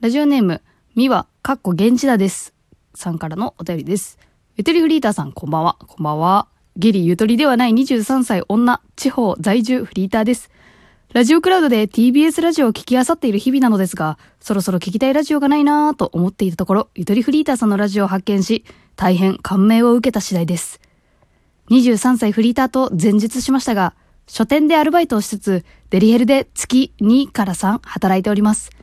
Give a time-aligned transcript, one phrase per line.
[0.00, 0.60] ラジオネーム、
[0.94, 2.52] みわ、かっこ現地だです。
[2.94, 4.18] さんからのお便りです。
[4.56, 5.78] ゆとりフリーターさん、こんばんは。
[5.86, 6.48] こんばんは。
[6.76, 10.50] ギリゆとりではない23歳女、地方在住フリーターです。
[11.14, 18.66] ラジオクラウドで TBS ラジオを聞き漁っている日々なのですが、そろそろ聞きたいラジオがないなぁと思っていたところ、ゆとりフリーターさんのラジオを発見し、
[18.96, 20.78] 大変感銘を受けた次第です。
[21.70, 23.94] 23歳フリーターと前述しましたが、
[24.26, 28.75] 書店でアルバイトをしつつ、デリヘルで月2から3働いております。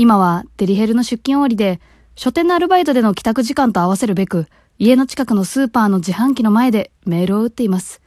[0.00, 1.78] 今はデリヘルの出勤終わりで、
[2.16, 4.46] 書店のアルバイトでの帰宅時間と合わせるべく、
[4.78, 8.00] 家の近くのスーパーの自販機の前でメールを打っています。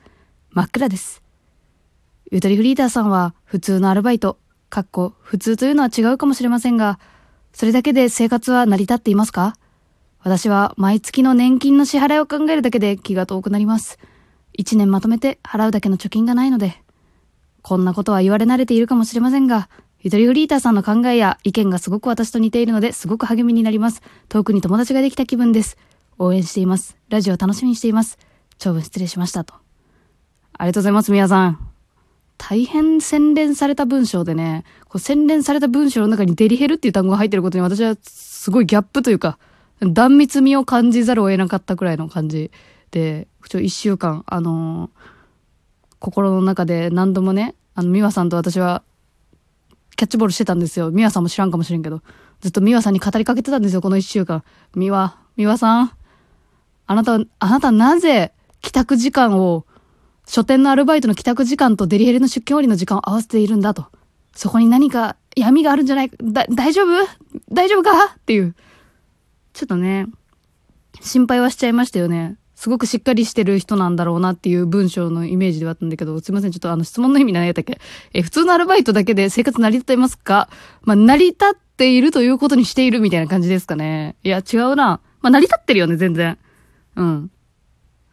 [0.49, 1.21] 真っ暗です。
[2.31, 4.39] ゆとりフリーターさんは普通のアルバイト、
[4.71, 6.97] かっこ普通というのは違うかもしれませんが、
[7.53, 9.55] それだけで生活は成り立っていますか？
[10.23, 13.99] 私は毎月の年金の支払いを考えるだけで気が遠くなります。
[14.53, 16.81] 一年まとめて払うだけの貯金がないので、
[17.61, 19.69] こんなことは言われ慣れているかもしれませんが、
[20.03, 24.02] ゆとりフリーターさんの考えや意見がすごく私と似ているのですごく励みになります。
[24.27, 25.77] 遠くに友達ができた気分です。
[26.19, 26.97] 応援しています。
[27.08, 28.17] ラジオ楽しみにしています。
[28.58, 29.53] 長文失礼しましたと。
[30.58, 31.69] ありがとうございます、皆さん。
[32.38, 39.39] 大変洗練された文章でね、こう洗練された文章の中にデリヘルっていう単語が入ってることに私はすごいギャップというか、
[39.80, 42.52] 断密味を感じざるを得なかったくらいの感じ
[42.92, 45.14] で、ちょ一週間、あのー
[46.03, 48.83] 心の中で何度もね、あの、美和さんと私は、
[50.03, 50.91] キャッチボールしてたんですよ。
[50.91, 52.01] 美和さんも知らんかもしれんけど。
[52.41, 54.43] ずっと美和さんに語りかけてたんですよ、この一週間。
[54.75, 55.91] 美和、美和さん。
[56.87, 59.65] あなた、あなたなぜ、帰宅時間を、
[60.27, 63.85] 書店のアルバイトの帰宅時間とデリヘルの出勤終わりの時間を合わせているんだと。
[64.35, 66.11] そこに何か闇があるんじゃない？
[66.21, 67.07] だ、大丈夫？
[67.49, 67.91] 大丈夫か？
[68.13, 68.55] っていう。
[69.53, 70.07] ちょっとね、
[70.99, 72.35] 心配はしちゃいましたよね。
[72.64, 77.78] すごくしっかりしてる人なんだろうなっていう文章のイメージではあったんだけど、すいません、ちょっとあの質問の意味何やったっけ？
[78.16, 80.47] え、普通のアルバイトだけで生活成り立っていますか
[80.83, 84.16] まあ、成り立っているということにしているみたいな感じですかね。
[84.23, 85.02] いや、違うな。
[85.22, 86.38] まあ、成り立ってるよね、全然。
[86.95, 87.31] うん。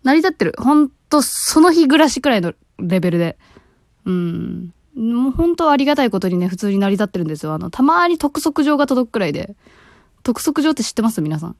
[0.03, 0.55] 成り立ってる。
[0.59, 3.39] ほんと、その日暮らしくらいのレベルで。
[4.05, 4.75] うん。
[4.97, 7.53] もう本当ありがたいことにね、普通に成り立ってるんですよ。
[7.53, 9.55] あの、たまに督促状が届くくらいで。
[10.25, 11.23] 督促状って知ってます？
[11.23, 11.57] 皆さん。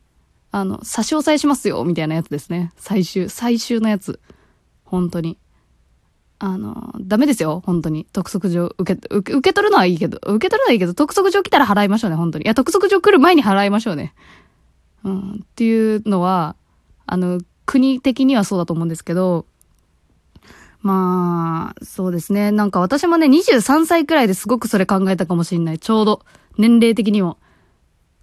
[0.53, 2.73] あの、差し押さえしますよ、みたいなやつですね。
[2.77, 4.21] 最終、最終のやつ。
[4.85, 5.39] 本当に。
[6.39, 8.07] あの、ダメですよ、本当に。
[8.13, 12.45] 督促状受け、受け、受け取るのはいいけど、受け取るのはいいけど、督促状来たら払いましょうね、本当に。
[12.47, 14.15] いや、督促状来る前に払いましょうね。
[15.05, 16.57] うん、っていうのは、
[17.07, 19.47] あの、国的にはそうだと思うんですけど、
[20.83, 22.53] まあ、そうですね。
[22.53, 25.79] なんか私もね、23歳くらいですごくそれ考えたかもしれない。
[25.79, 26.23] ちょうど。
[26.57, 27.39] 年齢的にも。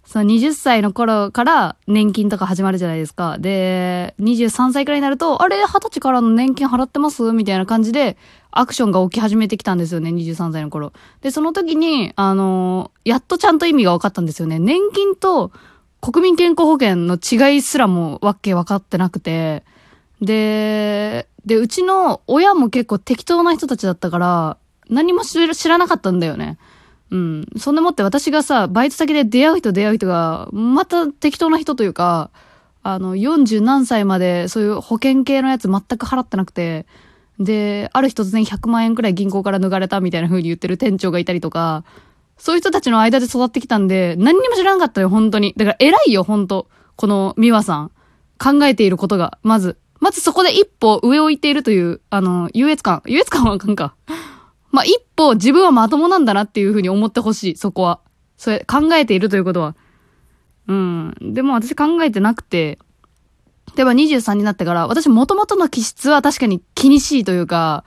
[0.08, 3.36] その20歳の頃から年金とか始まるじゃないですか。
[3.36, 7.30] で、23歳くらいになると、あれ、20歳からの年金払ってます？
[7.34, 8.16] みたいな感じで、
[8.50, 10.94] アクションが起き始めてきたんですよね、23歳の頃。
[11.20, 14.58] で、その時に、あのやっとちゃんと意味が分かったんですよね。
[14.58, 15.52] 年金と
[16.00, 19.62] 国民健康保険の違いすらもわけ分かってなくて、
[20.22, 24.56] で、で、うちの親も結構適当な人たちだったから、
[24.88, 26.56] 何も知らなかったんだよね。
[27.10, 27.46] うん。
[27.56, 32.30] そんでもって私がさ、バイト先で出会う人出会う人が、また適当な人というか、
[32.82, 36.86] あの、40何歳までそういう保険系のやつ全く払ってなくて、
[37.38, 41.84] で、ある日突然100万円くらい銀行から抜かれたみたいな風に言ってる店長がいたりとか、
[42.36, 45.54] そういう人たちの間で育ってきたんで、何にも知らなかったよ、本当に。
[45.56, 47.90] だから偉いよ、本当この美和さん。
[48.38, 49.78] 考えていることが、まず。
[50.00, 53.02] まずそこで一歩上を行っているという、あの、優越感。
[53.06, 53.94] 優越感はあかんか。
[54.70, 58.00] まあ、一歩自分はまともなんだなっていうふうに思ってほしい、そこは。
[58.36, 59.74] それ、考えているということは。
[60.68, 61.14] うん。
[61.20, 62.78] でも私考えてなくて、
[63.76, 67.84] 例えば23になってから、私元々の気質は確かに気にしいというか、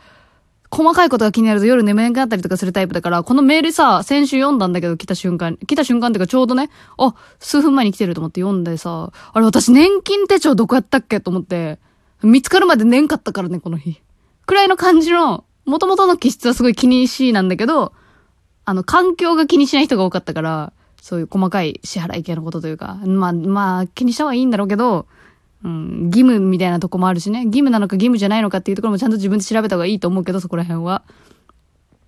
[0.71, 11.79] 細かいことが気になると夜眠れなくなったりとかするタイプだから、このメールさ、先週読んだんだけど来た瞬間、来た瞬間っていうかちょうどね、あ、数分前に来てると思って読んでさ、あれ私年金手帳どこやったっけと思って、
[12.23, 14.01] 見つかるまで年かったからね、この日。
[14.45, 17.93] くらいの感じの、元々の気質はすごい気にしいなんだけど、
[18.65, 25.07] あの、環境が気にしない人が多かったから、そういう細かい支払い系のことというか、まあ、まあ、気にした方がいいんだろうけど、
[25.63, 31.03] うん、義務みたいなとこもあるしね、義務なのか義務じゃないのかっていうところもちゃんと自分で調べた方がいいと思うけど、そこら辺は。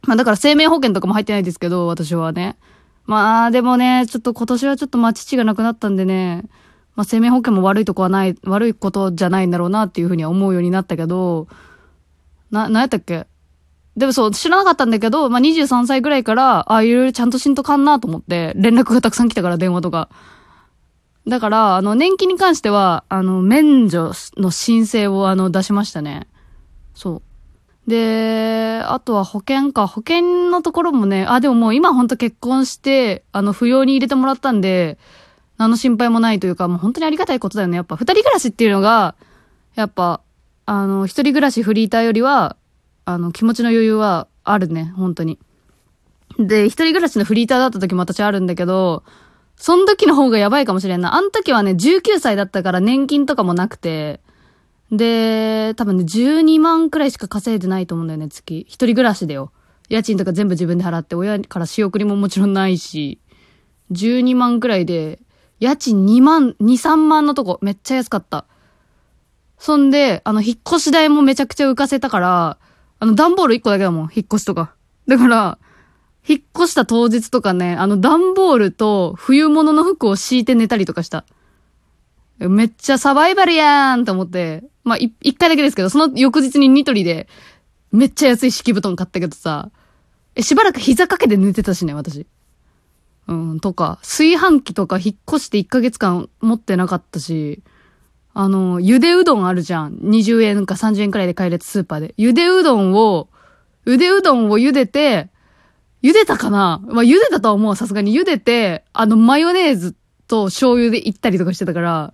[0.05, 2.57] まあだから生命保険とかも入ってないですけど、私はね。
[3.05, 6.43] まあでもね、ちょっと今年はちょっとまあ父が亡くなったんでね、
[6.95, 11.47] まあ生命保険も悪いとこはない、悪いことじゃないんだろうなっていうふうには思うようになったけど、
[12.49, 13.27] な、なんやったっけ？
[13.95, 20.09] でもそう、知らなかったんだけど、まあ23歳ぐらいから、ああ、いろいろちゃんとしんとかんなと思って、連絡がたくさん来たから、電話とか。
[21.27, 26.27] だから、あの、年金に関しては、あの、免除の申請を、あの、出しましたね。
[26.95, 27.21] そ
[27.87, 27.89] う。
[27.89, 29.87] で、あとは保険か。
[29.87, 34.97] 保険のところもね、あ、でももう今ほんと結婚して、あの、扶養に入れてもらったんで、
[35.57, 37.75] 何の心配もないというか、もう本当にありがたいことだよね。
[37.75, 39.15] やっぱ、二人暮らしっていうのが、
[39.75, 40.21] やっぱ、
[40.65, 42.57] あの、一人暮らしフリーターよりは、
[43.05, 45.39] あの、気持ちの余裕はあるね、本当に。
[46.39, 49.03] で、一人暮らしのフリーターだった時も私あるんだけど、
[49.55, 51.15] その時の方がやばいかもしれんな。
[51.15, 54.19] あの時はね、19歳だったから年金とかもなくて、
[54.91, 58.65] で、多分ね、12万くらいしか稼いでないと思うんだよね、月。
[58.67, 59.51] 一人暮らしでよ。
[59.89, 63.19] 家賃とか全部自分で払って、親から仕送りももちろんないし、
[63.91, 65.19] 12万くらいで、
[65.59, 68.45] 家賃2万、2、3万のとこ、めっちゃ安かった。
[69.57, 72.57] そんで、あの、引っ越し代もめちゃくちゃ浮かせたから、
[73.03, 74.73] あの、段ボール1個だけだもん、引っ越しとか。
[75.09, 75.57] だから、
[76.25, 81.25] 引っ越した当日とかね、あの、段ボールと冬物の服を敷いて寝たりとかした。
[82.39, 87.27] めっちゃサバイバルやーんと思って、まあ、一回だけですけど、その翌日にニトリで、
[87.91, 89.69] めっちゃ安い敷布団買ったけどさ、
[90.35, 92.25] え、しばらく膝掛けて寝てたしね、私。
[93.27, 97.63] うん、とか、炊飯器とか引っ越して1ヶ月間持ってなかったし、
[98.35, 99.95] あの、ゆでうどんあるじゃん。
[99.97, 102.13] 20円か30円くらいで買えるやつスーパーで。
[102.17, 103.29] ゆでうどんを、
[103.85, 105.29] ゆでうどんを茹でて、
[106.01, 106.81] 茹でたかな？
[106.85, 108.13] まあ、茹でたとは思う、さすがに。
[108.13, 109.95] 茹でて、あの、マヨネーズ
[110.27, 112.13] と醤油で行ったりとかしてたから、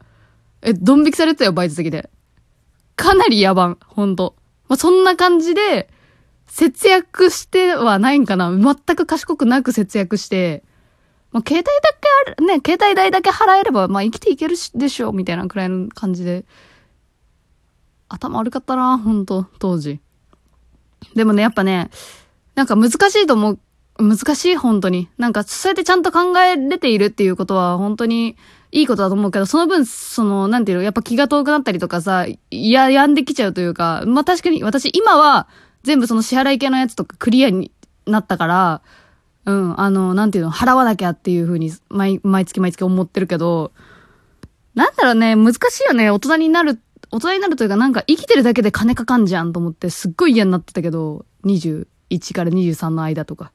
[0.61, 2.09] え、ドン引きされてたよ、バイト先で。
[2.97, 4.35] かなり野蛮、ほんと。
[4.67, 5.89] まあ、そんな感じで、
[6.47, 10.63] 節約してはないんかな全く賢くなく節約して、
[11.31, 16.45] まあ、携帯だけある、ね、携帯代だけ払えれば、まあ、生きていけるでしょ、みたいなくらいの感じで。
[18.09, 19.99] 頭悪かったな、ほんと、当時。
[21.15, 21.91] でもね、やっぱね、
[22.55, 23.59] なんか難しいと思う。
[23.99, 25.09] 難しい、本当に。
[25.17, 28.35] なんか、そうやってちゃんと考えれているっていうことは、本当に、
[28.71, 32.37] いいことだと思うけど、その分、その、なんていうの、やっぱ気が遠くなったりとかさ、い
[32.71, 35.47] や、病んできちゃうというか、まあ確かに私今は
[35.83, 37.71] 全部その支払い系のやつとかクリアに
[38.05, 38.81] なったから、
[39.49, 43.71] うん、あの、なんていうの、払わなきゃっていうふうに、毎、毎月毎月思ってるけど、
[44.75, 46.79] なんだろうね、難しいよね、大人になる、
[47.09, 51.87] 大人になるというか、なんか生きてるだけで金かかんじゃんと思って、すっごい嫌になってたけど、21
[52.35, 53.51] から23の間とか。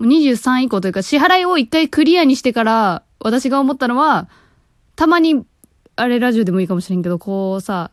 [0.00, 4.28] 23以降というか、支払いを一回クリアにしてから、私が思ったのは、
[4.96, 5.44] たまに、
[5.94, 7.92] あれラジオでもいいかもしれんけど、こうさ、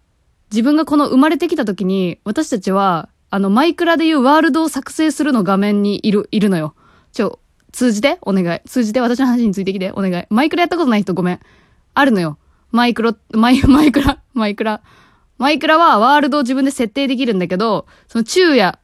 [0.50, 6.74] 自分がこの生まれてきた時に、私たちは、あの、マイクラでいうワールドを作成するの画面にいる、いるのよ。
[7.12, 7.40] ちょ、
[7.72, 8.18] 通じて？
[8.22, 8.62] お願い。
[8.68, 10.26] 通じて私の話についてきてお願い。
[10.30, 11.40] マイクラやったことない人ごめん。
[11.94, 12.38] あるのよ。
[12.72, 14.82] マイクロ、マイ、 マイクラ、マイクラ。
[15.38, 18.78] マイクラはワールドを自分で設定できるんだけど、その昼夜、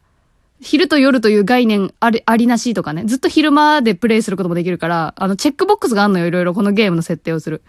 [0.62, 3.04] 昼と夜という概念あり、ありなしとかね。
[3.06, 6.28] ずっと昼間でプレイすることもできるから、あの、チェックボックスがあんのよ。
[6.28, 7.62] いろいろこのゲームの設定をする。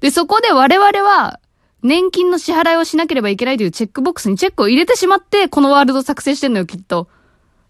[0.00, 1.40] で、そこで我々は、
[1.82, 7.08] 年金の支払いをしなければいけないというチェックボックスにチェックを入れてしまって、このワールドを作成してんのよ、きっと。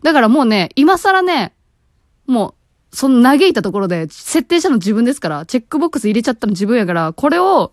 [0.02, 1.54] だからもうね、今更ね、
[2.28, 2.54] も
[2.92, 7.72] う、その嘆いたところで、設定したの自分ですから、チェックボックス入れちゃったの自分やから、これを、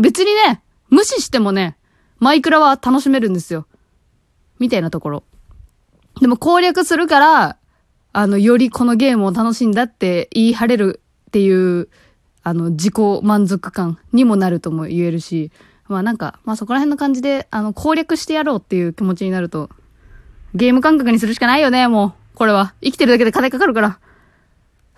[0.00, 1.76] 別にね、無視してもね、
[2.18, 3.66] マイクラは楽しめるんですよ。
[4.58, 5.24] みたいなところ。
[6.20, 7.56] でも攻略するから、
[8.12, 11.88] あの、よりこのゲームを楽しんだって言い張れるっていう、
[12.42, 15.52] あの、自己満足感にもなるとも言えるし、
[15.86, 19.70] まあなんか、まあそこら辺の感じで、あの、攻略してやろうっていう気持ちになると、
[20.54, 22.12] ゲーム感覚にするしかないよね、もう。
[22.38, 22.72] これは。
[22.80, 23.98] 生きてるだけで金かかるから。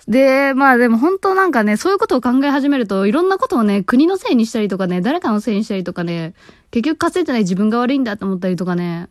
[0.06, 6.34] で、まあでも本当なんかね、そういうことを考え始めると、いろんなことをね、国のせいにしたりとかね、誰かのせいにしたりとかね、
[6.70, 9.08] 結局稼いでない自分が悪いんだって思ったりとかね、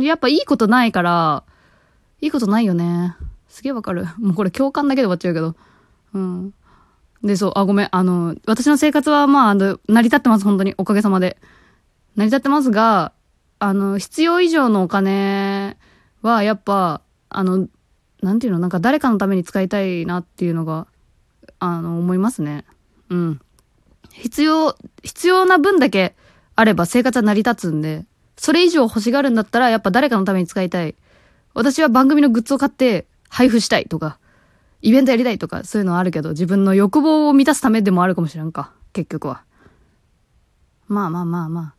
[0.00, 1.42] やっぱいいことないから、
[2.20, 3.16] いいことないよね。
[3.48, 4.06] すげえわかる。
[4.18, 5.56] もうこれ共感だけで終わっちゃうけど。
[6.14, 6.54] うん。
[7.24, 7.88] で、そう、あ、ごめん。
[7.90, 10.74] あの、私の生活は、まあ、あの、成り立ってます、本当に。
[10.78, 11.36] おかげさまで。
[12.14, 13.12] 成り立ってますが、
[13.58, 15.76] あの、必要以上のお金
[16.22, 17.68] は、やっぱ、あの、
[18.22, 20.86] なんていうの、なんか誰かのために使いたいなっていうのが、
[21.58, 22.64] あの、思いますね。
[23.10, 23.40] うん。
[24.10, 26.14] 必要、必要な分だけ
[26.54, 28.04] あれば生活は成り立つんで、
[28.36, 30.94] それ以上欲しがるんだったら、やっぱ誰かのために使いたい。
[31.54, 34.18] 私は番組のグッズを買って配布したいとか、
[34.82, 38.72] イベントやりたいとか、そういうのはあるけど、自分の欲望を満たすためでもあるかもしれんか。
[38.92, 39.42] 結局は。
[40.86, 41.74] まあまあまあまあ。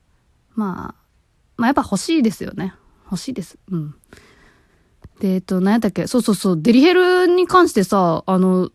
[0.55, 0.95] まあ、
[1.57, 2.73] まあやっぱ欲しいですよね。
[3.05, 3.57] 欲しいです。
[3.71, 3.95] うん。
[5.19, 6.07] で、えっと、何やったっけ？
[6.07, 6.61] そうそうそう。
[6.61, 8.71] デリヘルに関してさ、あの、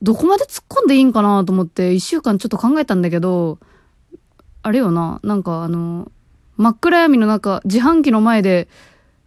[0.00, 3.58] どこまで突っ込んでいいんかなと思って、一週間ちょっと考えたんだけど、
[4.62, 6.10] あれよな、なんかあの、
[6.56, 8.68] 真っ暗闇の中、自販機の前で、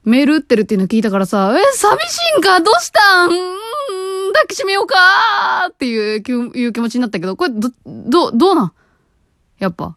[0.03, 2.59] メール打ってるっていうの聞いたからさ、え、寂しいんか？
[2.59, 3.29] どうしたん？
[3.29, 4.95] 抱きしめようか
[5.69, 8.71] っていういう気持ちになったけど、これ、ど、ど、どうなん？
[9.59, 9.95] やっぱ。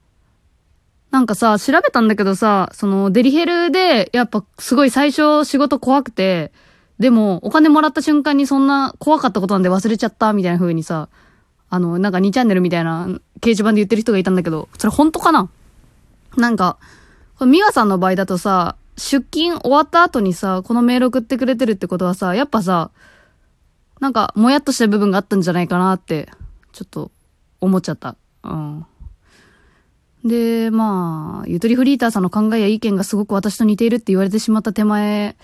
[1.10, 6.52] なんかさ、調べたんだけどさ、そのデリヘルで、やっぱすごい最初仕事怖くて、
[6.98, 11.08] でもお金もらった瞬間にそんな怖かったことなんで忘れちゃったみたいな風にさ、
[11.70, 13.06] あの、なんか2チャンネルみたいな
[13.40, 15.48] 掲示板で言ってる人がいたんだけど、それ本当かな？
[16.36, 16.76] なんか、
[17.40, 22.90] ミワさんの場合だとさ、出勤終わった後にさ、このメール送ってくれてるってことはさ、やっぱさ、
[24.00, 26.28] なんか、もやっとした部分があったんじゃないかなって、
[26.72, 27.10] ちょっと、
[27.60, 28.16] 思っちゃった。
[28.44, 28.86] うん。
[30.24, 35.36] で、まあ、ゆとりフリーターさんの考えや意見がすごく私と似ているって言われてしまった手前、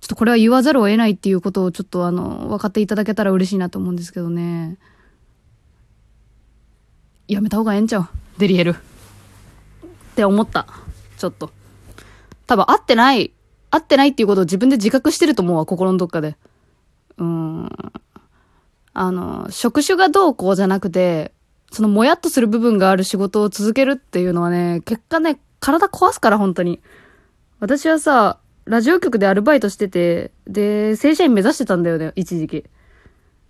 [0.00, 4.78] ちょっとこれは言わざるを得ないっていうことをちょっとあの、分かっていただけたら嬉しいなと思うんですけどね。
[7.28, 8.08] やめた方がええんちゃう？
[8.38, 8.70] デリヘル。
[8.70, 8.74] っ
[10.14, 10.66] て思った。
[11.18, 11.50] ちょっと。
[12.46, 13.32] 多分合ってない、
[13.70, 16.36] 合ってないっていうことを自分で自覚してると思うわ、心のどっかで。
[17.18, 17.70] うーん。
[18.96, 21.33] あの、職種がどうこうじゃなくて、
[21.74, 26.80] そのもやっとする部分がある仕事を続けるっていうのはね、結果ね、体壊すから、本当に。
[27.58, 32.64] 私はさ、ラジオ局でアルバイトしてて、で、正社員目指してたんだよね、一時期。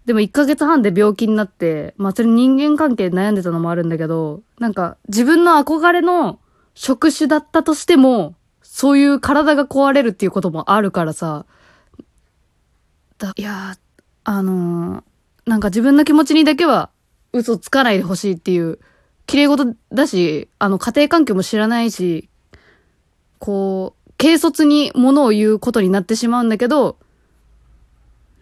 [0.07, 6.41] でも1ヶ月半で病気になって、まあそれ人間関係悩んでたのもあるんだけど、なんか自分の憧れの
[6.75, 11.45] 職種だったとしても、そういう体が壊れるっていうこともあるからさ、
[13.19, 13.77] だいや、
[14.25, 15.03] あのー
[15.47, 16.91] なんか自分の気持ちにだけは
[17.35, 18.79] 嘘つかないでほしいっていう、
[19.27, 22.29] 綺麗事だし、あの家庭環境も知らないし、
[23.39, 26.99] こう、軽率に物を言うことになってしまうんだけど、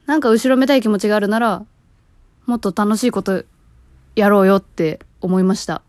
[0.06, 1.64] なんか後ろめたい気持ちがあるなら、
[2.46, 3.44] もっと楽しいこと
[4.14, 5.82] やろうよって思いました。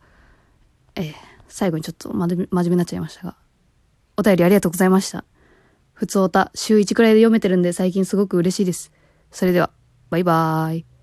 [0.95, 3.36] えー最後にちょっと真面目になっちゃいましたが。
[4.17, 5.24] お便りありがとうございました。
[5.93, 8.91] 普通おた、週1くらいで読めてるんで最近すごく嬉しいです。
[9.29, 9.69] それでは、
[10.10, 10.86] バイバーイ。